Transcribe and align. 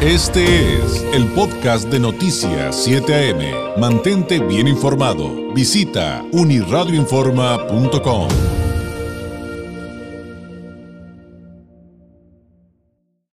Este 0.00 0.76
es 0.76 1.02
el 1.12 1.26
podcast 1.32 1.88
de 1.88 1.98
Noticias 1.98 2.84
7 2.84 3.32
AM. 3.32 3.80
Mantente 3.80 4.38
bien 4.38 4.68
informado. 4.68 5.52
Visita 5.52 6.24
uniradioinforma.com. 6.30 8.28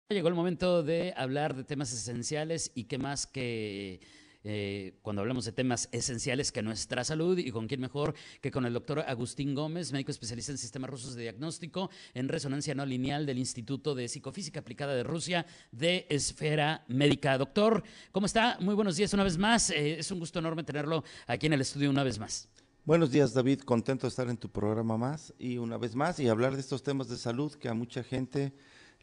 Llegó 0.07 0.29
el 0.29 0.35
momento 0.35 0.83
de 0.83 1.13
hablar 1.17 1.53
de 1.53 1.65
temas 1.65 1.91
esenciales 1.91 2.71
y 2.73 2.85
qué 2.85 2.97
más 2.97 3.27
que 3.27 3.99
eh, 4.43 4.95
cuando 5.01 5.21
hablamos 5.21 5.45
de 5.45 5.53
temas 5.53 5.87
esenciales 5.91 6.51
que 6.51 6.61
nuestra 6.61 7.03
salud 7.03 7.37
y 7.37 7.51
con 7.51 7.67
quién 7.67 7.79
mejor 7.79 8.13
que 8.41 8.51
con 8.51 8.65
el 8.65 8.73
doctor 8.73 8.99
Agustín 8.99 9.55
Gómez, 9.55 9.91
médico 9.93 10.11
especialista 10.11 10.51
en 10.51 10.57
sistemas 10.57 10.89
rusos 10.89 11.15
de 11.15 11.23
diagnóstico 11.23 11.89
en 12.13 12.27
resonancia 12.27 12.75
no 12.75 12.85
lineal 12.85 13.25
del 13.25 13.37
Instituto 13.37 13.95
de 13.95 14.07
Psicofísica 14.07 14.59
Aplicada 14.59 14.95
de 14.95 15.03
Rusia 15.03 15.45
de 15.71 16.05
Esfera 16.09 16.83
Médica. 16.87 17.37
Doctor, 17.37 17.83
¿cómo 18.11 18.25
está? 18.25 18.57
Muy 18.59 18.75
buenos 18.75 18.97
días 18.97 19.13
una 19.13 19.23
vez 19.23 19.37
más. 19.37 19.69
Eh, 19.69 19.99
es 19.99 20.11
un 20.11 20.19
gusto 20.19 20.39
enorme 20.39 20.63
tenerlo 20.63 21.03
aquí 21.27 21.45
en 21.45 21.53
el 21.53 21.61
estudio 21.61 21.89
una 21.89 22.03
vez 22.03 22.19
más. 22.19 22.49
Buenos 22.85 23.11
días, 23.11 23.33
David. 23.33 23.61
Contento 23.61 24.07
de 24.07 24.09
estar 24.09 24.27
en 24.27 24.35
tu 24.35 24.49
programa 24.49 24.97
más 24.97 25.33
y 25.39 25.57
una 25.57 25.77
vez 25.77 25.95
más 25.95 26.19
y 26.19 26.27
hablar 26.27 26.55
de 26.55 26.59
estos 26.59 26.83
temas 26.83 27.07
de 27.07 27.15
salud 27.15 27.53
que 27.53 27.69
a 27.69 27.73
mucha 27.73 28.03
gente 28.03 28.51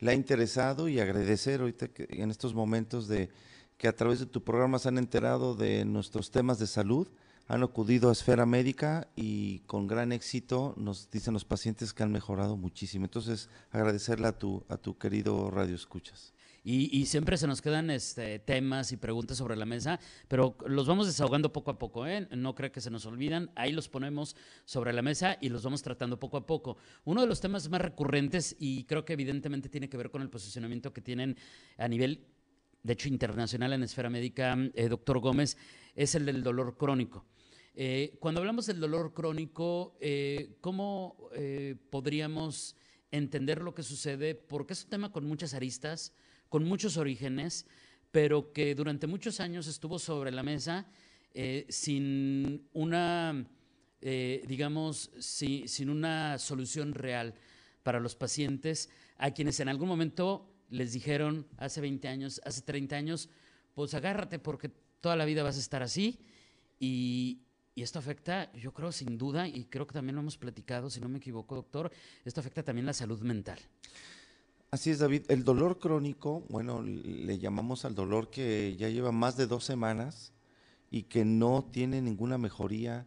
le 0.01 0.11
ha 0.11 0.15
interesado 0.15 0.87
y 0.89 1.01
agradecer 1.01 1.61
ahorita 1.61 1.89
en 1.97 2.31
estos 2.31 2.53
momentos 2.53 3.09
de 3.09 3.31
que 3.81 3.89
a 3.89 3.97
través 3.97 4.19
de 4.21 4.27
tu 4.27 4.45
programa 4.45 4.79
se 4.79 4.89
han 4.89 4.99
enterado 4.99 5.55
de 5.55 5.87
nuestros 5.87 6.31
temas 6.31 6.59
de 6.59 6.67
salud, 6.67 7.09
han 7.49 7.63
acudido 7.63 8.11
a 8.11 8.13
Esfera 8.13 8.45
Médica 8.45 9.09
y 9.17 9.61
con 9.61 9.87
gran 9.87 10.13
éxito 10.13 10.75
nos 10.77 11.11
dicen 11.11 11.33
los 11.33 11.47
pacientes 11.47 11.95
que 11.95 12.03
han 12.03 12.13
mejorado 12.13 12.59
muchísimo. 12.59 13.07
Entonces, 13.07 13.49
agradecerle 13.71 14.27
a 14.29 14.39
tu, 14.39 14.63
a 14.69 14.77
tu 14.77 14.99
querido 14.99 15.51
Radio 15.51 15.75
Escuchas. 15.75 16.35
Y, 16.63 17.07
siempre 17.07 17.39
se 17.39 17.47
nos 17.47 17.63
quedan 17.63 17.89
este, 17.89 18.39
temas 18.39 18.93
y 18.93 18.99
preguntas 18.99 19.39
sobre 19.39 19.57
la 19.57 19.65
mesa, 19.65 19.99
pero 20.29 20.59
los 20.67 20.87
vamos 20.87 21.07
desahogando 21.07 21.55
poco 21.55 21.71
a 21.71 21.79
poco, 21.79 22.07
¿eh? 22.07 22.29
No 22.37 22.55
creo 22.55 22.71
que 22.71 22.83
se 22.83 22.91
nos 22.91 23.07
olvidan, 23.07 23.51
ahí 23.57 23.73
los 23.73 23.89
ponemos 23.89 24.37
sobre 24.67 24.93
la 24.93 25.01
mesa 25.01 25.39
y 25.41 25.49
los 25.49 25.63
vamos 25.63 25.81
tratando 25.81 26.21
poco 26.21 26.37
a 26.37 26.47
poco. 26.47 26.77
Uno 27.05 27.23
de 27.23 27.27
los 27.27 27.41
temas 27.41 27.71
más 27.71 27.81
recurrentes, 27.81 28.57
y 28.59 28.85
creo 28.85 29.07
que 29.07 29.15
evidentemente 29.15 29.71
tiene 29.71 29.89
que 29.89 29.97
ver 29.97 30.11
con 30.11 30.21
el 30.21 30.29
posicionamiento 30.29 30.93
que 30.93 31.01
tienen 31.01 31.39
a 31.79 31.89
nivel 31.89 32.27
de 32.83 32.93
hecho 32.93 33.09
internacional 33.09 33.73
en 33.73 33.83
esfera 33.83 34.11
médica, 34.11 34.57
eh, 34.75 34.89
doctor 34.89 35.19
Gómez, 35.19 35.57
es 35.95 36.15
el 36.15 36.27
del 36.27 36.43
dolor 36.43 36.77
crónico. 36.77 37.27
Eh, 37.75 38.17
cuando 38.21 38.41
hablamos 38.41 38.67
del 38.67 38.81
dolor 38.81 39.13
crónico, 39.13 39.97
eh, 40.01 40.57
¿cómo 40.61 41.31
podríamos 41.91 42.77
entender 43.11 43.63
lo 43.63 43.75
que 43.75 43.83
sucede? 43.83 44.35
Porque 44.35 44.73
es 44.73 44.85
un 44.85 44.91
tema 44.91 45.13
con 45.13 45.27
muchas 45.27 45.55
aristas, 45.55 46.13
con 46.49 46.65
muchos 46.65 46.97
orígenes, 46.97 47.67
pero 48.11 48.53
que 48.53 48.75
durante 48.75 49.07
muchos 49.07 49.41
años 49.41 49.67
estuvo 49.67 49.99
sobre 49.99 50.33
la 50.33 50.43
mesa 50.43 50.89
sin 51.69 52.69
una, 52.73 53.47
digamos, 54.01 55.13
sin 55.21 55.91
una 55.91 56.39
solución 56.39 56.93
real 56.93 57.35
para 57.85 58.01
los 58.01 58.17
pacientes 58.17 58.91
a 59.17 59.31
quienes 59.31 59.61
en 59.61 59.69
algún 59.69 59.89
momento 59.89 60.50
les 60.71 60.93
dijeron 60.93 61.47
hace 61.59 61.81
20 61.81 62.09
años, 62.09 62.41
hace 62.45 62.63
30 62.63 62.97
años, 62.97 63.29
pues 63.75 63.95
agárrate 63.95 64.39
porque 64.39 64.71
toda 65.01 65.17
la 65.17 65.25
vida 65.25 65.43
vas 65.43 65.57
a 65.57 65.61
estar 65.61 65.83
así. 65.83 66.19
Y, 66.79 67.41
esto 67.77 67.99
afecta, 67.99 68.53
yo 68.53 68.75
creo, 68.75 68.93
sin 68.93 69.17
duda, 69.17 69.49
y 69.49 69.65
creo 69.65 69.87
que 69.87 69.95
también 69.95 70.15
lo 70.15 70.21
hemos 70.21 70.37
platicado, 70.37 70.91
si 70.91 71.01
no 71.01 71.09
me 71.09 71.17
equivoco, 71.17 71.55
doctor, 71.55 71.91
esto 72.27 72.41
afecta 72.41 72.63
también 72.63 72.85
la 72.85 72.93
salud 72.93 73.19
mental. 73.23 73.59
Así 74.71 74.91
es, 74.91 74.99
David. 74.99 75.23
El 75.29 75.45
dolor 75.45 75.79
crónico, 75.79 76.45
bueno, 76.51 76.83
le 76.83 77.39
llamamos 77.39 77.87
al 77.87 77.95
dolor 77.95 78.29
que 78.29 78.77
ya 78.77 78.91
lleva 78.91 79.13
más 79.13 79.39
de 79.39 79.47
dos 79.47 79.65
semanas 79.65 80.35
y 80.91 81.05
que 81.05 81.25
no 81.25 81.71
tiene 81.73 82.03
ninguna 82.03 82.37
mejoría, 82.37 83.07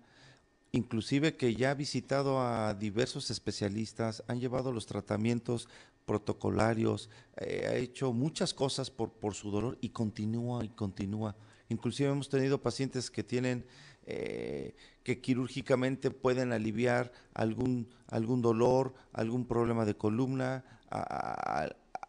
inclusive 0.72 1.38
que 1.38 1.54
ya 1.54 1.70
ha 1.70 1.76
visitado 1.76 2.42
a 2.42 2.74
diversos 2.74 3.30
especialistas, 3.30 4.24
han 4.28 4.40
llevado 4.40 4.72
los 4.72 4.88
tratamientos 4.88 5.70
protocolarios, 6.06 7.10
eh, 7.38 7.68
ha 7.70 7.76
hecho 7.76 8.14
muchas 8.14 8.54
cosas 8.54 8.90
por, 8.90 9.12
por 9.12 9.34
su 9.34 9.52
dolor 9.52 9.78
y 9.82 9.90
continúa 9.90 10.64
y 10.66 10.70
continúa. 10.70 11.36
Inclusive 11.70 12.10
hemos 12.10 12.30
tenido 12.30 12.62
pacientes 12.62 13.10
que 13.10 13.24
tienen, 13.24 13.66
eh, 14.06 14.76
que 15.04 15.22
quirúrgicamente 15.22 16.12
pueden 16.12 16.52
aliviar 16.52 17.12
algún, 17.34 17.90
algún 18.08 18.42
dolor, 18.42 18.94
algún 19.12 19.46
problema 19.46 19.86
de 19.86 19.96
columna, 19.96 20.64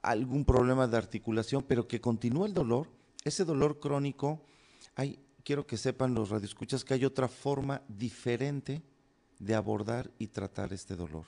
algún 0.03 0.45
problema 0.45 0.87
de 0.87 0.97
articulación, 0.97 1.65
pero 1.67 1.89
que 1.89 2.01
continúa 2.01 2.47
el 2.47 2.55
dolor. 2.55 2.91
Ese 3.25 3.45
dolor 3.45 3.81
crónico, 3.81 4.43
hay, 4.97 5.19
quiero 5.45 5.67
que 5.67 5.79
sepan 5.79 6.15
los 6.15 6.29
radioescuchas 6.29 6.85
que 6.85 6.95
hay 6.95 7.05
otra 7.05 7.29
forma 7.29 7.83
diferente 7.89 8.83
de 9.39 9.55
abordar 9.55 10.11
y 10.19 10.27
tratar 10.29 10.73
este 10.73 10.97
dolor. 10.97 11.25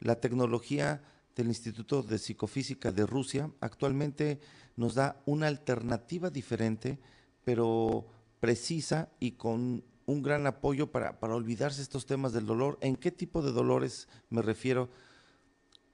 La 0.00 0.20
tecnología 0.20 1.02
del 1.36 1.48
Instituto 1.48 2.02
de 2.02 2.18
Psicofísica 2.18 2.90
de 2.90 3.06
Rusia 3.06 3.50
actualmente 3.60 4.40
nos 4.74 4.94
da 4.94 5.20
una 5.26 5.46
alternativa 5.46 6.30
diferente, 6.30 6.98
pero 7.44 8.06
precisa 8.40 9.10
y 9.20 9.32
con 9.32 9.84
un 10.06 10.22
gran 10.22 10.46
apoyo 10.46 10.90
para, 10.90 11.20
para 11.20 11.34
olvidarse 11.34 11.82
estos 11.82 12.06
temas 12.06 12.32
del 12.32 12.46
dolor. 12.46 12.78
¿En 12.80 12.96
qué 12.96 13.10
tipo 13.10 13.42
de 13.42 13.52
dolores 13.52 14.08
me 14.30 14.40
refiero? 14.40 14.88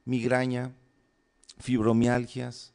Migraña, 0.04 0.72
fibromialgias, 1.58 2.72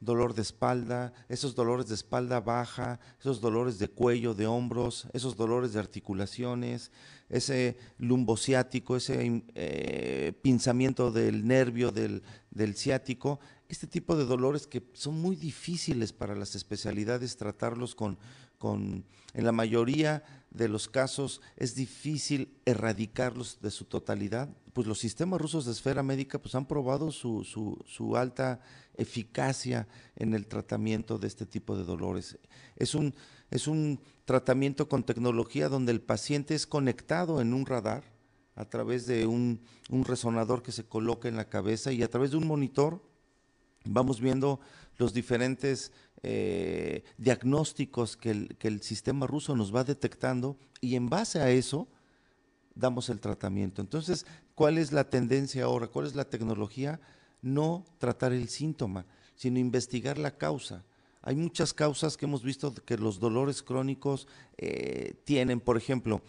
dolor 0.00 0.34
de 0.34 0.42
espalda, 0.42 1.12
esos 1.28 1.54
dolores 1.54 1.86
de 1.88 1.94
espalda 1.94 2.40
baja, 2.40 2.98
esos 3.20 3.40
dolores 3.40 3.78
de 3.78 3.88
cuello, 3.88 4.34
de 4.34 4.46
hombros, 4.46 5.06
esos 5.12 5.36
dolores 5.36 5.74
de 5.74 5.80
articulaciones, 5.80 6.90
ese 7.28 7.76
lumbociático, 7.98 8.96
ese 8.96 9.42
eh, 9.54 10.32
pinzamiento 10.42 11.12
del 11.12 11.46
nervio 11.46 11.92
del, 11.92 12.22
del 12.50 12.74
ciático, 12.74 13.40
este 13.68 13.86
tipo 13.86 14.16
de 14.16 14.24
dolores 14.24 14.66
que 14.66 14.82
son 14.94 15.20
muy 15.20 15.36
difíciles 15.36 16.12
para 16.12 16.34
las 16.34 16.54
especialidades 16.54 17.36
tratarlos 17.36 17.94
con, 17.94 18.18
con, 18.58 19.04
en 19.32 19.44
la 19.44 19.52
mayoría 19.52 20.24
de 20.50 20.68
los 20.68 20.88
casos 20.88 21.40
es 21.56 21.74
difícil 21.74 22.52
erradicarlos 22.64 23.60
de 23.60 23.70
su 23.70 23.84
totalidad, 23.84 24.48
pues 24.72 24.86
los 24.86 24.98
sistemas 24.98 25.40
rusos 25.40 25.64
de 25.64 25.72
esfera 25.72 26.02
médica 26.02 26.38
pues 26.38 26.54
han 26.54 26.66
probado 26.66 27.10
su, 27.10 27.44
su, 27.44 28.16
alta 28.16 28.60
eficacia 28.96 29.88
en 30.16 30.34
el 30.34 30.46
tratamiento 30.46 31.18
de 31.18 31.26
este 31.26 31.46
tipo 31.46 31.76
de 31.76 31.84
dolores. 31.84 32.38
Es 32.76 32.94
un, 32.94 33.14
es 33.50 33.66
un 33.66 34.00
tratamiento 34.24 34.88
con 34.88 35.02
tecnología 35.02 35.68
donde 35.68 35.92
el 35.92 36.00
paciente 36.00 36.54
es 36.54 36.66
conectado 36.66 37.40
en 37.40 37.54
un 37.54 37.66
radar 37.66 38.04
a 38.54 38.64
través 38.64 39.06
de 39.06 39.26
un, 39.26 39.60
un 39.88 40.04
resonador 40.04 40.62
que 40.62 40.72
se 40.72 40.84
coloca 40.84 41.28
en 41.28 41.36
la 41.36 41.48
cabeza 41.48 41.92
y 41.92 42.02
a 42.02 42.10
través 42.10 42.30
de 42.30 42.36
un 42.36 42.46
monitor 42.46 43.02
vamos 43.84 44.20
viendo 44.20 44.60
los 44.98 45.14
diferentes 45.14 45.92
eh, 46.22 47.02
diagnósticos 47.16 48.16
que 48.16 48.30
el, 48.30 48.56
que 48.58 48.68
el, 48.68 48.82
sistema 48.82 49.26
ruso 49.26 49.56
nos 49.56 49.74
va 49.74 49.84
detectando 49.84 50.58
y 50.82 50.96
en 50.96 51.08
base 51.08 51.40
a 51.40 51.50
eso 51.50 51.88
damos 52.74 53.08
el 53.08 53.20
tratamiento. 53.20 53.82
Entonces, 53.82 54.26
¿cuál 54.54 54.78
es 54.78 54.92
la 54.92 55.08
tendencia 55.08 55.64
ahora? 55.64 55.88
¿Cuál 55.88 56.06
es 56.06 56.14
la 56.14 56.28
tecnología? 56.28 57.00
No 57.42 57.84
tratar 57.98 58.32
el 58.32 58.48
síntoma, 58.48 59.06
sino 59.34 59.58
investigar 59.58 60.18
la 60.18 60.36
causa. 60.36 60.84
Hay 61.22 61.36
muchas 61.36 61.74
causas 61.74 62.16
que 62.16 62.24
hemos 62.24 62.42
visto 62.42 62.74
que 62.74 62.96
los 62.96 63.20
dolores 63.20 63.62
crónicos 63.62 64.26
eh, 64.56 65.14
tienen, 65.24 65.60
por 65.60 65.76
ejemplo, 65.76 66.22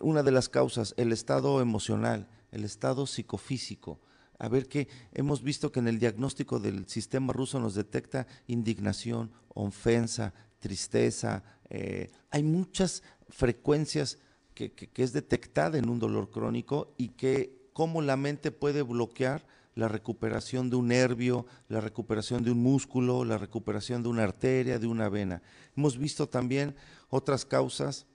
una 0.00 0.22
de 0.22 0.32
las 0.32 0.48
causas, 0.48 0.94
el 0.96 1.12
estado 1.12 1.60
emocional, 1.60 2.28
el 2.50 2.64
estado 2.64 3.06
psicofísico, 3.06 4.00
a 4.38 4.48
ver 4.48 4.68
que 4.68 4.88
hemos 5.12 5.42
visto 5.42 5.72
que 5.72 5.80
en 5.80 5.88
el 5.88 5.98
diagnóstico 5.98 6.58
del 6.58 6.86
sistema 6.88 7.32
ruso 7.32 7.58
nos 7.58 7.74
detecta 7.74 8.26
indignación, 8.46 9.32
ofensa, 9.48 10.34
tristeza. 10.58 11.42
Eh, 11.70 12.10
hay 12.30 12.42
muchas 12.42 13.02
frecuencias 13.28 14.18
que, 14.56 14.90
es 14.96 15.12
detectada 15.12 15.78
en 15.78 15.88
un 15.88 15.98
dolor 15.98 16.30
crónico 16.30 16.94
y 16.96 17.10
que 17.10 17.68
cómo 17.72 18.00
la 18.00 18.16
mente 18.16 18.50
puede 18.50 18.82
bloquear 18.82 19.46
la 19.74 19.88
recuperación 19.88 20.70
de 20.70 20.76
un 20.76 20.88
nervio, 20.88 21.44
la 21.68 21.82
recuperación 21.82 22.42
de 22.42 22.50
un 22.50 22.62
músculo, 22.62 23.24
la 23.26 23.36
recuperación 23.36 24.02
de 24.02 24.08
una 24.08 24.24
arteria, 24.24 24.78
de 24.78 24.86
una 24.86 25.10
vena. 25.10 25.42
Hemos 25.76 25.98
visto 25.98 26.28
también 26.28 26.74
otras 27.10 27.44
causas 27.44 28.06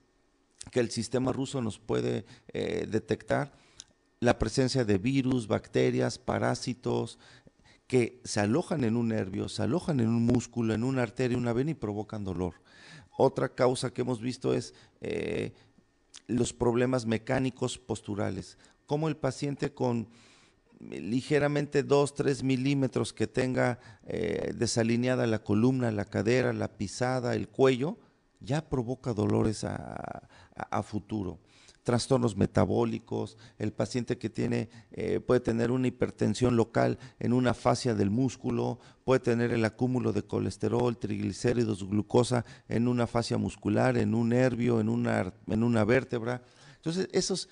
que 0.72 0.80
el 0.80 0.90
sistema 0.90 1.32
ruso 1.32 1.62
nos 1.62 1.78
puede 1.78 2.26
eh, 2.48 2.86
detectar 2.90 3.52
la 4.18 4.38
presencia 4.38 4.84
de 4.84 4.98
virus, 4.98 5.46
bacterias, 5.46 6.18
parásitos 6.18 7.18
que 7.86 8.20
se 8.24 8.40
alojan 8.40 8.84
en 8.84 8.96
un 8.96 9.08
nervio, 9.08 9.48
se 9.48 9.62
alojan 9.62 10.00
en 10.00 10.08
un 10.08 10.26
músculo, 10.26 10.74
en 10.74 10.82
una 10.82 11.02
arteria, 11.02 11.38
una 11.38 11.52
vena 11.52 11.72
y 11.72 11.74
provocan 11.74 12.24
dolor. 12.24 12.54
Otra 13.16 13.54
causa 13.54 13.92
que 13.92 14.00
hemos 14.00 14.20
visto 14.20 14.54
es 14.54 14.74
eh, 15.00 15.52
los 16.26 16.52
problemas 16.52 17.06
mecánicos 17.06 17.78
posturales, 17.78 18.58
como 18.86 19.08
el 19.08 19.16
paciente 19.16 19.72
con 19.72 20.08
ligeramente 20.90 21.82
2, 21.82 22.14
3 22.14 22.42
milímetros 22.42 23.12
que 23.12 23.26
tenga 23.26 23.78
eh, 24.06 24.52
desalineada 24.56 25.26
la 25.26 25.42
columna, 25.42 25.92
la 25.92 26.04
cadera, 26.04 26.52
la 26.52 26.68
pisada, 26.68 27.34
el 27.34 27.48
cuello, 27.48 27.98
ya 28.40 28.68
provoca 28.68 29.12
dolores 29.12 29.64
a, 29.64 30.28
futuro. 30.82 31.38
Trastornos 31.82 32.36
metabólicos, 32.36 33.36
el 33.58 33.72
paciente 33.72 34.18
que 34.18 34.30
tiene, 34.30 34.70
eh, 34.92 35.20
puede 35.20 35.40
tener 35.40 35.70
una 35.70 35.88
hipertensión 35.88 36.56
local 36.56 36.98
en 37.18 37.32
una 37.32 37.54
fascia 37.54 37.94
del 37.94 38.10
músculo, 38.10 38.78
puede 39.04 39.20
tener 39.20 39.52
el 39.52 39.64
acúmulo 39.64 40.12
de 40.12 40.22
colesterol, 40.22 40.96
triglicéridos, 40.96 41.88
glucosa 41.88 42.44
en 42.68 42.86
una 42.86 43.06
fascia 43.06 43.36
muscular, 43.36 43.96
en 43.96 44.14
un 44.14 44.28
nervio, 44.28 44.80
en 44.80 44.88
una, 44.88 45.34
en 45.48 45.62
una 45.62 45.84
vértebra. 45.84 46.42
Entonces, 46.76 47.08
esos, 47.12 47.48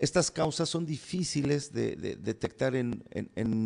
estas 0.00 0.30
causas 0.30 0.70
son 0.70 0.86
difíciles 0.86 1.74
de, 1.74 1.94
detectar 2.16 2.74
en, 2.74 3.04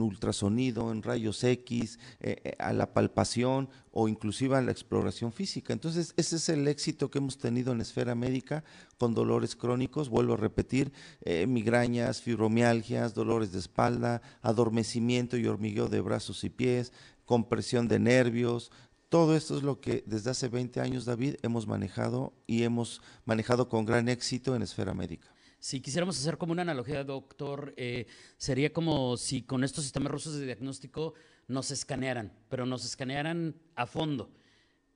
ultrasonido, 0.03 0.91
en 0.91 1.05
rayos 1.05 1.45
X, 1.45 2.01
eh, 2.19 2.41
eh, 2.43 2.57
a 2.59 2.73
la 2.73 2.93
palpación 2.93 3.69
o 3.93 4.09
inclusive 4.09 4.57
a 4.57 4.61
la 4.61 4.73
exploración 4.73 5.33
física. 5.33 5.73
Entonces, 5.73 6.13
ese 6.17 6.37
es 6.37 6.49
el 6.49 6.67
éxito 6.67 7.09
que 7.09 7.19
hemos 7.19 7.39
tenido 7.39 7.73
en 7.73 7.81
esfera 7.81 8.17
médica 8.17 8.65
con 8.99 9.15
dolores 9.15 9.55
crónicos, 9.55 10.09
vuelvo 10.09 10.35
a 10.35 10.37
repetir, 10.37 10.93
eh, 11.21 11.47
migrañas, 11.47 12.21
fibromialgias, 12.21 13.15
dolores 13.15 13.53
de 13.53 13.61
espalda, 13.61 14.21
adormecimiento 14.43 15.37
y 15.37 15.47
hormigueo 15.47 15.89
de 15.89 16.01
brazos 16.01 16.43
y 16.43 16.51
pies, 16.51 16.93
compresión 17.25 17.87
de 17.87 18.01
nervios, 18.01 18.73
todo 19.09 19.37
esto 19.37 19.57
es 19.57 19.63
lo 19.63 19.81
que 19.81 20.03
desde 20.07 20.31
hace 20.31 20.49
20 20.49 20.81
años, 20.81 21.05
David, 21.05 21.37
hemos 21.43 21.69
manejado 21.69 22.33
y 22.49 22.65
hemos 22.65 23.01
manejado 23.25 23.69
con 23.69 23.85
gran 23.85 24.09
éxito 24.09 24.57
en 24.57 24.63
esfera 24.63 24.93
médica. 24.95 25.33
Si 25.65 25.81
quisiéramos 25.81 26.19
hacer 26.19 26.37
como 26.37 26.53
una 26.53 26.61
analogía, 26.61 27.05
doctor, 27.05 27.73
eh, 27.79 28.07
sería 28.37 28.71
como 28.71 29.17
si 29.17 29.45
con 29.45 29.65
estos 29.65 29.85
sistemas 29.85 30.13
rusos 30.13 30.35
de 30.35 30.45
diagnóstico 30.45 31.15
nos 31.49 31.71
escanearan, 31.71 32.35
pero 32.51 32.67
nos 32.67 32.85
escanearan 32.85 33.57
a 33.75 33.87
fondo. 33.87 34.31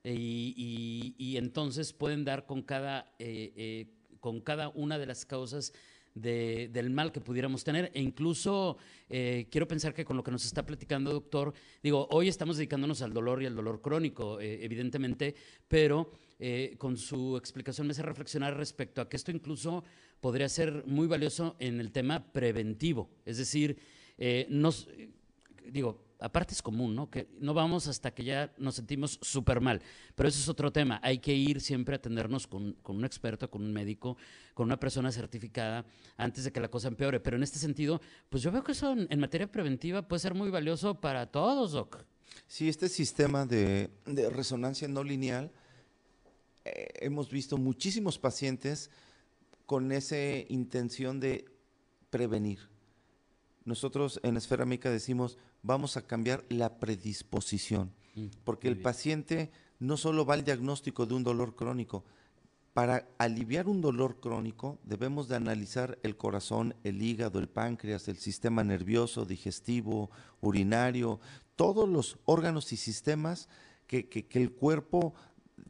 y, 0.03 1.35
entonces 1.37 1.91
pueden 1.91 2.23
dar 2.23 2.45
con 2.45 2.61
cada, 2.61 3.15
eh, 3.17 3.51
eh, 3.55 3.87
con 4.19 4.41
cada 4.41 4.69
una 4.69 4.99
de 4.99 5.07
las 5.07 5.25
causas 5.25 5.73
del 6.13 6.89
mal 6.91 7.11
que 7.11 7.19
pudiéramos 7.19 7.63
tener. 7.63 7.89
E 7.95 8.01
incluso 8.03 8.77
quiero 9.07 9.67
pensar 9.67 9.95
que 9.95 10.05
con 10.05 10.17
lo 10.17 10.23
que 10.23 10.29
nos 10.29 10.45
está 10.45 10.67
platicando, 10.67 11.11
doctor, 11.11 11.51
digo, 11.81 12.07
hoy 12.11 12.27
estamos 12.27 12.57
dedicándonos 12.57 13.01
al 13.01 13.11
dolor 13.11 13.41
y 13.41 13.47
al 13.47 13.55
dolor 13.55 13.81
crónico, 13.81 14.39
evidentemente, 14.39 15.33
pero 15.67 16.11
con 16.77 16.95
su 16.95 17.37
explicación 17.37 17.87
me 17.87 17.91
hace 17.91 18.03
reflexionar 18.03 18.55
respecto 18.55 19.01
a 19.01 19.09
que 19.09 19.17
esto 19.17 19.31
incluso 19.31 19.83
podría 20.21 20.49
ser 20.49 20.83
muy 20.85 21.07
valioso 21.07 21.55
en 21.59 21.79
el 21.79 21.91
tema 21.91 22.31
preventivo. 22.31 23.09
Es 23.25 23.37
decir, 23.37 23.77
eh, 24.17 24.47
nos, 24.49 24.87
digo, 25.71 26.09
aparte 26.19 26.53
es 26.53 26.61
común, 26.61 26.95
¿no? 26.95 27.09
Que 27.09 27.27
no 27.39 27.53
vamos 27.53 27.87
hasta 27.87 28.11
que 28.11 28.23
ya 28.23 28.53
nos 28.57 28.75
sentimos 28.75 29.19
súper 29.21 29.61
mal. 29.61 29.81
Pero 30.15 30.29
eso 30.29 30.39
es 30.39 30.49
otro 30.49 30.71
tema. 30.71 30.99
Hay 31.01 31.19
que 31.19 31.33
ir 31.33 31.61
siempre 31.61 31.95
a 31.95 31.97
atendernos 31.97 32.47
con, 32.47 32.75
un 32.83 33.05
experto, 33.05 33.49
con 33.49 33.63
un 33.63 33.71
médico, 33.71 34.17
con 34.53 34.65
una 34.65 34.79
persona 34.79 35.11
certificada 35.11 35.85
antes 36.17 36.43
de 36.43 36.51
que 36.51 36.59
la 36.59 36.69
cosa 36.69 36.89
empeore. 36.89 37.19
Pero 37.19 37.37
en 37.37 37.43
este 37.43 37.59
sentido, 37.59 38.01
pues 38.29 38.43
yo 38.43 38.51
veo 38.51 38.63
que 38.63 38.73
eso 38.73 38.91
en, 38.91 39.19
materia 39.19 39.51
preventiva 39.51 40.07
puede 40.07 40.19
ser 40.19 40.33
muy 40.33 40.49
valioso 40.49 40.99
para 40.99 41.25
todos, 41.27 41.71
Doc. 41.71 42.03
Sí, 42.47 42.67
este 42.67 42.89
sistema 42.89 43.45
de, 43.45 43.89
resonancia 44.31 44.87
no 44.87 45.03
lineal, 45.03 45.51
eh, 46.65 46.87
hemos 46.99 47.29
visto 47.29 47.57
muchísimos 47.57 48.19
pacientes 48.19 48.91
con 49.69 49.91
esa 49.91 50.17
intención 50.47 51.19
de 51.19 51.45
prevenir. 52.09 52.57
Nosotros 53.65 54.19
en 54.23 54.35
Esfera 54.35 54.65
Médica 54.65 54.89
decimos, 54.89 55.37
vamos 55.61 55.95
a 55.95 56.07
cambiar 56.07 56.43
la 56.49 56.79
predisposición, 56.79 57.93
mm, 58.15 58.25
porque 58.43 58.67
el 58.67 58.81
paciente 58.81 59.51
no 59.77 59.95
solo 59.95 60.25
va 60.25 60.33
al 60.33 60.43
diagnóstico 60.43 61.05
de 61.05 61.13
un 61.13 61.23
dolor 61.23 61.55
crónico, 61.55 62.03
para 62.73 63.09
aliviar 63.19 63.67
un 63.67 63.79
dolor 63.79 64.19
crónico 64.19 64.79
debemos 64.85 65.27
de 65.27 65.35
analizar 65.35 65.99
el 66.01 66.17
corazón, 66.17 66.73
el 66.83 67.03
hígado, 67.03 67.37
el 67.37 67.47
páncreas, 67.47 68.07
el 68.07 68.17
sistema 68.17 68.63
nervioso, 68.63 69.23
digestivo, 69.23 70.09
urinario, 70.41 71.19
todos 71.55 71.87
los 71.87 72.17
órganos 72.25 72.73
y 72.73 72.77
sistemas 72.77 73.47
que, 73.85 74.09
que 74.09 74.27
el 74.33 74.51
cuerpo 74.51 75.13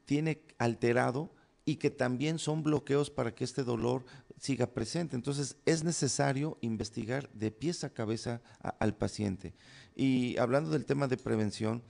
tiene 0.05 0.41
alterado 0.57 1.33
y 1.69 1.75
que 1.75 1.91
también 1.91 2.39
son 2.39 2.63
bloqueos 2.63 3.11
para 3.11 3.35
que 3.35 3.43
este 3.43 3.63
dolor 3.63 4.03
siga 4.39 4.65
presente. 4.65 5.15
Entonces 5.15 5.55
es 5.67 5.83
necesario 5.83 6.57
investigar 6.61 7.29
de 7.29 7.51
pies 7.51 7.83
a 7.83 7.93
cabeza 7.93 8.41
al 8.79 8.95
paciente. 8.95 9.53
Y 9.95 10.35
hablando 10.39 10.71
del 10.71 10.85
tema 10.85 11.07
de 11.07 11.17
prevención, 11.17 11.83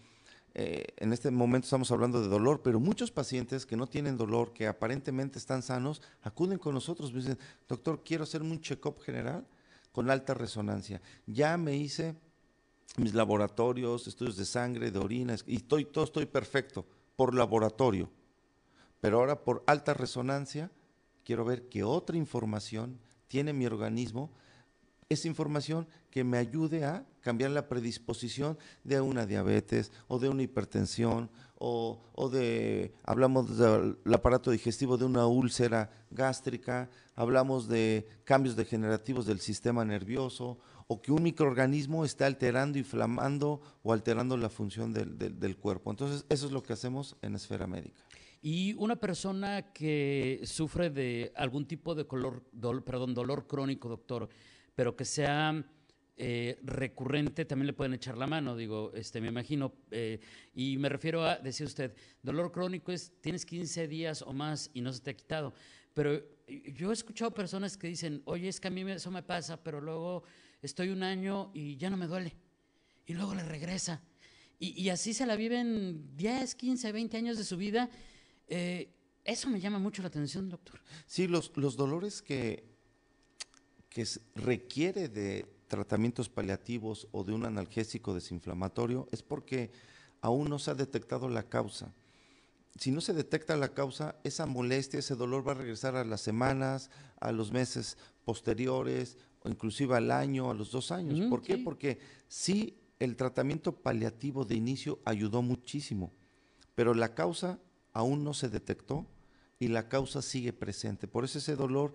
eh, 0.53 0.83
en 0.97 1.13
este 1.13 1.31
momento 1.31 1.63
estamos 1.63 1.91
hablando 1.91 2.21
de 2.21 2.27
dolor, 2.27 2.61
pero 2.61 2.81
muchos 2.81 3.09
pacientes 3.09 3.65
que 3.65 3.77
no 3.77 3.87
tienen 3.87 4.17
dolor, 4.17 4.51
que 4.51 4.67
aparentemente 4.67 5.39
están 5.39 5.61
sanos, 5.61 6.01
acuden 6.23 6.57
con 6.57 6.73
nosotros, 6.73 7.13
me 7.13 7.21
dicen, 7.21 7.39
doctor, 7.65 8.03
quiero 8.03 8.23
hacerme 8.23 8.51
un 8.51 8.59
check-up 8.59 8.99
general 8.99 9.47
con 9.93 10.09
alta 10.09 10.33
resonancia. 10.33 11.01
Ya 11.25 11.55
me 11.55 11.77
hice 11.77 12.17
mis 12.97 13.13
laboratorios, 13.13 14.07
estudios 14.07 14.35
de 14.35 14.43
sangre, 14.43 14.91
de 14.91 14.99
orina, 14.99 15.37
y 15.47 15.55
estoy, 15.55 15.85
todo 15.85 16.03
estoy 16.03 16.25
perfecto 16.25 16.85
por 17.15 17.33
laboratorio 17.33 18.09
pero 19.01 19.19
ahora 19.19 19.43
por 19.43 19.63
alta 19.67 19.93
resonancia 19.93 20.71
quiero 21.23 21.45
ver 21.45 21.69
qué 21.69 21.83
otra 21.83 22.17
información 22.17 22.99
tiene 23.27 23.53
mi 23.53 23.65
organismo, 23.65 24.31
esa 25.09 25.27
información 25.27 25.87
que 26.11 26.23
me 26.23 26.37
ayude 26.37 26.85
a 26.85 27.05
cambiar 27.21 27.51
la 27.51 27.67
predisposición 27.67 28.57
de 28.83 29.01
una 29.01 29.25
diabetes 29.25 29.91
o 30.07 30.19
de 30.19 30.29
una 30.29 30.43
hipertensión 30.43 31.29
o, 31.57 32.29
de, 32.31 32.93
hablamos 33.03 33.57
del 33.57 33.97
aparato 34.13 34.49
digestivo 34.51 34.97
de 34.97 35.05
una 35.05 35.27
úlcera 35.27 35.91
gástrica, 36.09 36.89
hablamos 37.15 37.67
de 37.67 38.07
cambios 38.23 38.55
degenerativos 38.55 39.25
del 39.25 39.39
sistema 39.41 39.83
nervioso 39.83 40.57
o 40.87 41.01
que 41.01 41.11
un 41.11 41.21
microorganismo 41.21 42.05
está 42.05 42.25
alterando, 42.25 42.79
inflamando 42.79 43.61
o 43.83 43.93
alterando 43.93 44.37
la 44.37 44.49
función 44.49 44.93
del, 44.93 45.17
del 45.17 45.57
cuerpo. 45.57 45.91
Entonces, 45.91 46.25
eso 46.29 46.45
es 46.45 46.51
lo 46.51 46.63
que 46.63 46.73
hacemos 46.73 47.17
en 47.21 47.35
esfera 47.35 47.67
médica. 47.67 48.01
Y 48.41 48.73
una 48.75 48.95
persona 48.95 49.73
que 49.73 50.41
sufre 50.45 50.89
de 50.89 51.33
algún 51.35 51.67
tipo 51.67 51.93
de 51.93 52.05
color, 52.05 52.43
perdón, 52.85 53.13
dolor 53.13 53.47
crónico, 53.47 53.89
doctor, 53.89 54.29
pero 54.75 54.95
que 54.95 55.03
sea 55.03 55.61
eh, 56.15 56.57
recurrente, 56.63 57.43
también 57.43 57.67
le 57.67 57.73
pueden 57.73 57.93
echar 57.93 58.17
la 58.17 58.27
mano, 58.27 58.55
digo, 58.55 58.93
este, 58.93 59.19
me 59.19 59.27
imagino. 59.27 59.73
Eh, 59.91 60.21
y 60.53 60.77
me 60.77 60.87
refiero 60.87 61.25
a, 61.25 61.37
decía 61.37 61.65
usted, 61.65 61.93
dolor 62.23 62.53
crónico 62.53 62.93
es, 62.93 63.11
tienes 63.19 63.45
15 63.45 63.89
días 63.89 64.21
o 64.21 64.31
más 64.31 64.71
y 64.73 64.79
no 64.79 64.93
se 64.93 65.01
te 65.01 65.11
ha 65.11 65.17
quitado. 65.17 65.53
Pero 65.93 66.21
yo 66.47 66.91
he 66.91 66.93
escuchado 66.93 67.33
personas 67.33 67.75
que 67.75 67.87
dicen, 67.87 68.21
oye, 68.23 68.47
es 68.47 68.61
que 68.61 68.69
a 68.69 68.71
mí 68.71 68.89
eso 68.89 69.11
me 69.11 69.21
pasa, 69.21 69.61
pero 69.61 69.81
luego 69.81 70.23
estoy 70.61 70.89
un 70.89 71.03
año 71.03 71.51
y 71.53 71.75
ya 71.75 71.89
no 71.89 71.97
me 71.97 72.07
duele. 72.07 72.37
Y 73.05 73.13
luego 73.15 73.35
le 73.35 73.43
regresa. 73.43 74.01
Y, 74.59 74.81
y 74.81 74.89
así 74.89 75.13
se 75.13 75.25
la 75.25 75.35
viven 75.35 76.15
10, 76.15 76.55
15, 76.55 76.91
20 76.93 77.17
años 77.17 77.37
de 77.37 77.43
su 77.43 77.57
vida 77.57 77.89
eh, 78.49 78.89
eso 79.23 79.49
me 79.49 79.59
llama 79.59 79.79
mucho 79.79 80.01
la 80.01 80.07
atención, 80.07 80.49
doctor. 80.49 80.79
Sí, 81.05 81.27
los, 81.27 81.51
los 81.55 81.77
dolores 81.77 82.21
que, 82.21 82.63
que 83.89 84.05
requiere 84.35 85.07
de 85.07 85.45
tratamientos 85.67 86.29
paliativos 86.29 87.07
o 87.11 87.23
de 87.23 87.33
un 87.33 87.45
analgésico 87.45 88.13
desinflamatorio 88.13 89.07
es 89.11 89.21
porque 89.21 89.71
aún 90.21 90.49
no 90.49 90.59
se 90.59 90.71
ha 90.71 90.75
detectado 90.75 91.29
la 91.29 91.43
causa. 91.43 91.93
Si 92.75 92.91
no 92.91 93.01
se 93.01 93.13
detecta 93.13 93.57
la 93.57 93.73
causa, 93.73 94.15
esa 94.23 94.45
molestia, 94.45 94.99
ese 94.99 95.15
dolor 95.15 95.47
va 95.47 95.51
a 95.51 95.55
regresar 95.55 95.95
a 95.95 96.05
las 96.05 96.21
semanas, 96.21 96.89
a 97.19 97.31
los 97.31 97.51
meses 97.51 97.97
posteriores, 98.23 99.17
o 99.41 99.49
inclusive 99.49 99.95
al 99.95 100.11
año, 100.11 100.49
a 100.49 100.53
los 100.53 100.71
dos 100.71 100.91
años. 100.91 101.19
¿Por 101.29 101.41
qué? 101.41 101.57
Porque 101.57 101.99
sí, 102.27 102.77
el 102.99 103.15
tratamiento 103.15 103.73
paliativo 103.73 104.45
de 104.45 104.55
inicio 104.55 104.99
ayudó 105.05 105.41
muchísimo, 105.41 106.11
pero 106.75 106.93
la 106.93 107.13
causa 107.13 107.59
aún 107.93 108.23
no 108.23 108.33
se 108.33 108.49
detectó 108.49 109.05
y 109.59 109.67
la 109.67 109.89
causa 109.89 110.21
sigue 110.21 110.53
presente. 110.53 111.07
Por 111.07 111.25
eso 111.25 111.37
ese 111.37 111.55
dolor 111.55 111.93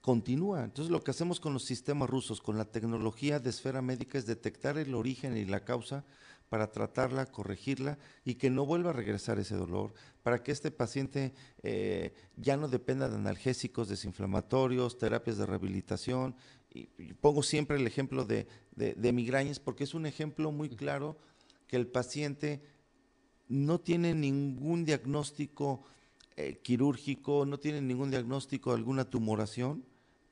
continúa. 0.00 0.64
Entonces 0.64 0.90
lo 0.90 1.02
que 1.02 1.10
hacemos 1.10 1.40
con 1.40 1.52
los 1.52 1.64
sistemas 1.64 2.08
rusos, 2.08 2.40
con 2.40 2.58
la 2.58 2.64
tecnología 2.64 3.38
de 3.38 3.50
esfera 3.50 3.82
médica, 3.82 4.18
es 4.18 4.26
detectar 4.26 4.78
el 4.78 4.94
origen 4.94 5.36
y 5.36 5.44
la 5.44 5.64
causa 5.64 6.04
para 6.48 6.72
tratarla, 6.72 7.26
corregirla 7.26 7.98
y 8.24 8.34
que 8.34 8.50
no 8.50 8.66
vuelva 8.66 8.90
a 8.90 8.92
regresar 8.92 9.38
ese 9.38 9.54
dolor, 9.54 9.94
para 10.24 10.42
que 10.42 10.50
este 10.50 10.72
paciente 10.72 11.32
eh, 11.62 12.12
ya 12.36 12.56
no 12.56 12.66
dependa 12.66 13.08
de 13.08 13.14
analgésicos, 13.14 13.88
desinflamatorios, 13.88 14.98
terapias 14.98 15.38
de 15.38 15.46
rehabilitación. 15.46 16.34
Y, 16.72 16.86
pongo 17.14 17.42
siempre 17.42 17.76
el 17.76 17.86
ejemplo 17.86 18.24
de, 18.24 18.46
de 18.74 19.12
migrañas 19.12 19.60
porque 19.60 19.84
es 19.84 19.94
un 19.94 20.06
ejemplo 20.06 20.50
muy 20.50 20.68
claro 20.70 21.18
que 21.66 21.76
el 21.76 21.86
paciente 21.86 22.62
no 23.50 23.80
tiene 23.80 24.14
ningún 24.14 24.84
diagnóstico 24.84 25.82
eh, 26.36 26.60
quirúrgico, 26.62 27.44
no 27.44 27.58
tiene 27.58 27.82
ningún 27.82 28.10
diagnóstico 28.10 28.70
de 28.70 28.76
alguna 28.76 29.04
tumoración, 29.04 29.84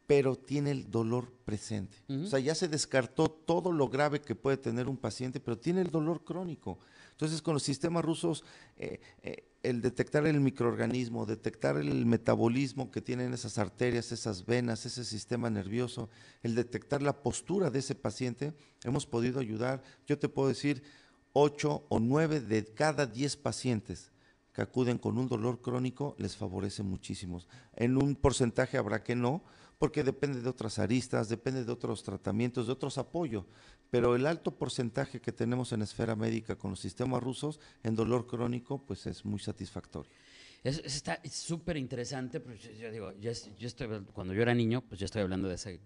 pero 0.07 0.37
tiene 0.37 0.71
el 0.71 0.91
dolor 0.91 1.31
presente. 1.45 1.99
O 2.09 2.27
sea, 2.27 2.39
ya 2.39 2.55
se 2.55 2.69
descartó 2.69 3.29
todo 3.29 3.73
lo 3.73 3.91
grave 3.91 4.23
que 4.23 4.35
puede 4.35 4.57
tener 4.57 4.89
un 4.89 4.97
paciente, 4.97 5.39
pero 5.39 5.59
tiene 5.59 5.83
el 5.83 5.91
dolor 5.91 6.25
crónico. 6.25 6.79
Entonces, 7.11 7.43
con 7.43 7.53
los 7.53 7.63
sistemas 7.63 8.05
rusos, 8.05 8.43
eh, 8.79 9.01
eh, 9.23 9.45
el 9.63 9.83
detectar 9.83 10.27
el 10.27 10.41
microorganismo, 10.41 11.27
detectar 11.27 11.77
el 11.77 12.07
metabolismo 12.07 12.91
que 12.91 13.03
tienen 13.03 13.35
esas 13.35 13.59
arterias, 13.59 14.13
esas 14.13 14.47
venas, 14.47 14.87
ese 14.87 15.05
sistema 15.05 15.51
nervioso, 15.51 16.09
el 16.43 16.55
detectar 16.55 17.03
la 17.03 17.23
postura 17.23 17.69
de 17.71 17.81
ese 17.81 17.95
paciente, 17.95 18.55
hemos 18.85 19.05
podido 19.05 19.41
ayudar, 19.41 19.83
yo 20.07 20.19
te 20.19 20.31
puedo 20.31 20.49
decir, 20.49 20.83
8 21.33 21.87
o 21.89 22.01
9 22.01 22.41
de 22.41 22.65
cada 22.65 23.07
10 23.07 23.37
pacientes 23.37 24.11
que 24.53 24.63
acuden 24.63 24.99
con 24.99 25.19
un 25.19 25.29
dolor 25.29 25.61
crónico 25.61 26.17
les 26.19 26.37
favorece 26.37 26.83
muchísimo. 26.83 27.41
En 27.77 27.97
un 27.97 28.17
porcentaje 28.17 28.77
habrá 28.77 29.05
que 29.05 29.15
no, 29.15 29.43
porque 29.79 30.03
depende 30.03 30.43
de 30.43 30.49
otras 30.49 30.79
aristas, 30.79 31.29
depende 31.29 31.65
de 31.65 31.71
otros 31.71 32.03
tratamientos, 32.03 32.67
de 32.67 32.73
otros 32.73 32.99
apoyos. 32.99 33.45
Pero 33.91 34.17
el 34.17 34.27
alto 34.27 34.51
porcentaje 34.51 35.21
que 35.21 35.33
tenemos 35.33 35.73
en 35.73 35.83
esfera 35.83 36.17
médica 36.17 36.57
con 36.57 36.73
los 36.73 36.81
sistemas 36.81 37.23
rusos 37.23 37.61
en 37.85 37.95
dolor 37.95 38.27
crónico, 38.27 38.85
pues 38.85 39.07
es 39.07 39.25
muy 39.25 39.39
satisfactorio. 39.39 40.11
Es, 40.65 40.79
está 40.85 41.21
súper 41.31 41.77
interesante, 41.77 42.41
pues 42.41 42.61
yo 42.77 42.91
digo, 42.91 43.13
yo, 43.21 43.31
estoy, 43.31 43.87
cuando 44.13 44.35
yo 44.35 44.43
era 44.43 44.55
niño, 44.55 44.83
pues 44.83 44.99
ya 44.99 45.07
estoy 45.07 45.23
hablando 45.23 45.47
de 45.47 45.55
hace 45.55 45.81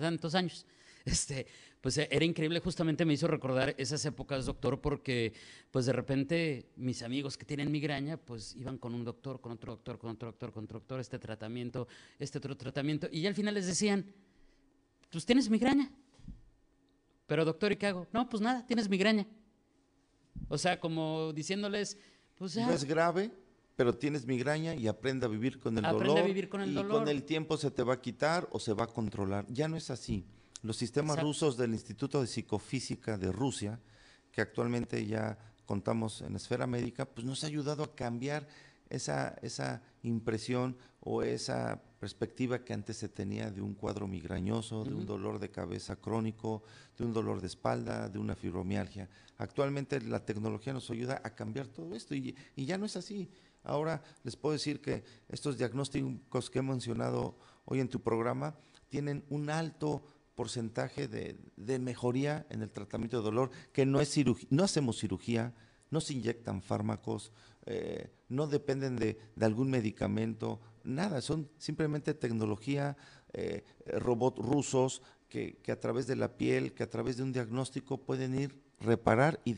tantos 0.00 0.34
años. 0.34 0.66
Este, 1.04 1.46
pues 1.80 1.96
eh, 1.98 2.08
era 2.10 2.24
increíble, 2.24 2.60
justamente 2.60 3.04
me 3.04 3.14
hizo 3.14 3.26
recordar 3.26 3.74
esas 3.78 4.04
épocas, 4.04 4.44
doctor, 4.44 4.80
porque 4.80 5.32
pues 5.70 5.86
de 5.86 5.92
repente 5.92 6.66
mis 6.76 7.02
amigos 7.02 7.38
que 7.38 7.46
tienen 7.46 7.72
migraña, 7.72 8.18
pues 8.18 8.54
iban 8.56 8.76
con 8.76 8.94
un 8.94 9.04
doctor, 9.04 9.40
con 9.40 9.52
otro 9.52 9.72
doctor, 9.72 9.98
con 9.98 10.10
otro 10.10 10.28
doctor, 10.28 10.52
con 10.52 10.64
otro 10.64 10.78
doctor, 10.80 11.00
este 11.00 11.18
tratamiento, 11.18 11.88
este 12.18 12.38
otro 12.38 12.56
tratamiento, 12.56 13.08
y 13.10 13.22
ya 13.22 13.30
al 13.30 13.34
final 13.34 13.54
les 13.54 13.66
decían, 13.66 14.04
pues 15.10 15.24
tienes 15.24 15.48
migraña. 15.48 15.90
Pero 17.26 17.44
doctor, 17.44 17.72
¿y 17.72 17.76
qué 17.76 17.86
hago? 17.86 18.06
No, 18.12 18.28
pues 18.28 18.42
nada, 18.42 18.66
tienes 18.66 18.88
migraña. 18.88 19.26
O 20.48 20.58
sea, 20.58 20.80
como 20.80 21.32
diciéndoles, 21.32 21.96
pues 22.36 22.54
ya. 22.54 22.66
No 22.66 22.72
es 22.72 22.84
grave, 22.84 23.30
pero 23.76 23.94
tienes 23.94 24.26
migraña 24.26 24.74
y 24.74 24.88
aprende 24.88 25.26
a 25.26 25.28
vivir 25.28 25.60
con 25.60 25.78
el 25.78 25.84
aprende 25.84 26.08
dolor. 26.08 26.24
A 26.24 26.26
vivir 26.26 26.48
con 26.48 26.60
el 26.60 26.72
y 26.72 26.82
con 26.82 27.08
el 27.08 27.22
tiempo 27.22 27.56
se 27.56 27.70
te 27.70 27.82
va 27.82 27.94
a 27.94 28.00
quitar 28.00 28.48
o 28.52 28.58
se 28.58 28.72
va 28.72 28.84
a 28.84 28.88
controlar. 28.88 29.46
Ya 29.48 29.68
no 29.68 29.76
es 29.76 29.90
así. 29.90 30.26
Los 30.62 30.76
sistemas 30.76 31.20
rusos 31.22 31.56
del 31.56 31.72
Instituto 31.72 32.20
de 32.20 32.26
Psicofísica 32.26 33.16
de 33.16 33.32
Rusia, 33.32 33.80
que 34.30 34.42
actualmente 34.42 35.06
ya 35.06 35.38
contamos 35.64 36.20
en 36.20 36.36
esfera 36.36 36.66
médica, 36.66 37.06
pues 37.06 37.24
nos 37.24 37.44
ha 37.44 37.46
ayudado 37.46 37.82
a 37.82 37.94
cambiar 37.94 38.46
esa, 38.90 39.38
esa 39.40 39.82
impresión 40.02 40.76
o 41.00 41.22
esa 41.22 41.82
perspectiva 41.98 42.62
que 42.62 42.74
antes 42.74 42.98
se 42.98 43.08
tenía 43.08 43.50
de 43.50 43.62
un 43.62 43.74
cuadro 43.74 44.06
migrañoso, 44.06 44.84
de 44.84 44.92
un 44.92 45.06
dolor 45.06 45.38
de 45.38 45.50
cabeza 45.50 45.96
crónico, 45.96 46.62
de 46.98 47.04
un 47.04 47.12
dolor 47.14 47.40
de 47.40 47.46
espalda, 47.46 48.08
de 48.08 48.18
una 48.18 48.34
fibromialgia. 48.34 49.08
Actualmente 49.38 50.00
la 50.00 50.24
tecnología 50.24 50.72
nos 50.72 50.90
ayuda 50.90 51.22
a 51.24 51.34
cambiar 51.34 51.68
todo 51.68 51.94
esto 51.94 52.14
y, 52.14 52.36
y 52.56 52.66
ya 52.66 52.76
no 52.76 52.84
es 52.84 52.96
así. 52.96 53.30
Ahora 53.62 54.02
les 54.24 54.36
puedo 54.36 54.52
decir 54.52 54.80
que 54.80 55.04
estos 55.28 55.56
diagnósticos 55.56 56.50
que 56.50 56.58
he 56.58 56.62
mencionado 56.62 57.38
hoy 57.64 57.80
en 57.80 57.88
tu 57.88 58.00
programa 58.00 58.54
tienen 58.88 59.24
un 59.30 59.50
alto 59.50 60.02
porcentaje 60.40 61.06
de, 61.06 61.78
mejoría 61.78 62.46
en 62.48 62.62
el 62.62 62.70
tratamiento 62.70 63.18
de 63.18 63.24
dolor, 63.24 63.50
que 63.74 63.84
no, 63.84 64.00
es 64.00 64.16
no 64.48 64.64
hacemos 64.64 64.98
cirugía, 64.98 65.52
no 65.90 66.00
se 66.00 66.14
inyectan 66.14 66.62
fármacos, 66.62 67.30
eh, 67.66 68.10
no 68.30 68.46
dependen 68.46 68.96
de, 68.96 69.18
algún 69.38 69.68
medicamento, 69.68 70.58
nada, 70.82 71.20
son 71.20 71.50
simplemente 71.58 72.14
tecnología, 72.14 72.96
eh, 73.34 73.64
robots 73.98 74.38
rusos 74.38 75.02
que, 75.28 75.58
que, 75.62 75.72
a 75.72 75.78
través 75.78 76.06
de 76.06 76.16
la 76.16 76.38
piel, 76.38 76.72
que 76.72 76.84
a 76.84 76.88
través 76.88 77.18
de 77.18 77.22
un 77.22 77.34
diagnóstico 77.34 77.98
pueden 77.98 78.34
ir, 78.34 78.62
reparar 78.80 79.40
y 79.44 79.52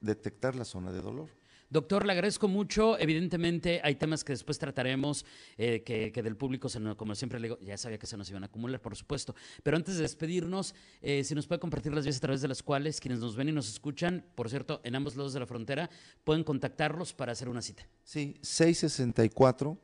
detectar 0.00 0.54
la 0.54 0.64
zona 0.64 0.92
de 0.92 1.02
dolor. 1.02 1.28
Doctor, 1.72 2.04
le 2.04 2.12
agradezco 2.12 2.48
mucho. 2.48 2.98
Evidentemente 2.98 3.80
hay 3.82 3.94
temas 3.94 4.22
que 4.24 4.34
después 4.34 4.58
trataremos, 4.58 5.24
eh, 5.56 5.82
que, 5.82 6.22
del 6.22 6.36
público, 6.36 6.68
como 6.98 7.14
siempre 7.14 7.40
le 7.40 7.48
digo, 7.48 7.58
ya 7.60 7.78
sabía 7.78 7.96
que 7.96 8.06
se 8.06 8.18
nos 8.18 8.28
iban 8.28 8.42
a 8.42 8.46
acumular, 8.46 8.78
por 8.78 8.94
supuesto. 8.94 9.34
Pero 9.62 9.78
antes 9.78 9.96
de 9.96 10.02
despedirnos, 10.02 10.74
eh, 11.00 11.24
si 11.24 11.34
nos 11.34 11.46
puede 11.46 11.60
compartir 11.60 11.94
las 11.94 12.04
vías 12.04 12.18
a 12.18 12.20
través 12.20 12.42
de 12.42 12.48
las 12.48 12.62
cuales 12.62 13.00
quienes 13.00 13.20
nos 13.20 13.36
ven 13.36 13.48
y 13.48 13.52
nos 13.52 13.70
escuchan, 13.70 14.22
por 14.34 14.50
cierto, 14.50 14.82
en 14.84 14.96
ambos 14.96 15.16
lados 15.16 15.32
de 15.32 15.40
la 15.40 15.46
frontera, 15.46 15.88
pueden 16.24 16.44
contactarlos 16.44 17.14
para 17.14 17.32
hacer 17.32 17.48
una 17.48 17.62
cita. 17.62 17.88
Sí, 18.04 18.36
664 18.42 19.78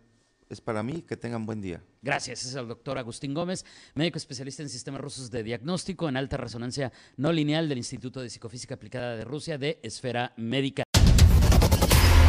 es 0.49 0.61
para 0.61 0.83
mí. 0.83 1.03
Que 1.07 1.17
tengan 1.17 1.45
buen 1.45 1.61
día. 1.61 1.83
Gracias. 2.01 2.45
Es 2.45 2.55
el 2.55 2.67
doctor 2.67 2.97
Agustín 2.97 3.33
Gómez, 3.33 3.65
médico 3.93 4.17
especialista 4.17 4.63
en 4.63 4.69
sistemas 4.69 5.01
rusos 5.01 5.31
de 5.31 5.43
diagnóstico 5.43 6.09
en 6.09 6.17
alta 6.17 6.37
resonancia 6.37 6.91
no 7.17 7.31
lineal 7.31 7.69
del 7.69 7.77
Instituto 7.77 8.21
de 8.21 8.29
Psicofísica 8.29 8.75
Aplicada 8.75 9.15
de 9.15 9.23
Rusia 9.23 9.57
de 9.57 9.79
Esfera 9.83 10.33
Médica. 10.37 10.83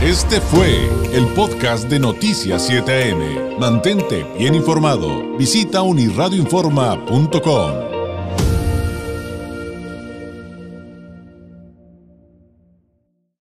Este 0.02 0.40
fue 0.40 0.88
el 1.12 1.26
podcast 1.34 1.90
de 1.90 1.98
Noticias 1.98 2.70
7am. 2.70 3.58
Mantente 3.58 4.24
bien 4.38 4.54
informado. 4.54 5.36
Visita 5.36 5.82
unirradioinforma.com. 5.82 7.89